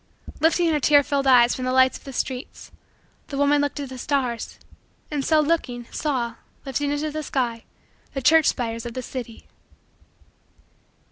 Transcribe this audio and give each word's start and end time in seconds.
Lifting 0.39 0.67
her 0.71 0.79
tear 0.79 1.03
filled 1.03 1.27
eyes 1.27 1.53
from 1.53 1.63
the 1.65 1.71
lights 1.71 1.95
of 1.95 2.05
the 2.05 2.11
streets 2.11 2.71
the 3.27 3.37
woman 3.37 3.61
looked 3.61 3.79
at 3.79 3.89
the 3.89 3.99
stars, 3.99 4.57
and, 5.11 5.23
so 5.23 5.39
looking, 5.39 5.85
saw, 5.91 6.37
lifting 6.65 6.89
into 6.91 7.11
the 7.11 7.21
sky, 7.21 7.65
the 8.15 8.21
church 8.23 8.47
spires 8.47 8.87
of 8.87 8.95
the 8.95 9.03
city. 9.03 9.45